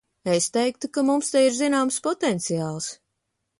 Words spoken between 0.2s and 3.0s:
Es teiktu, ka mums te ir zināms potenciāls.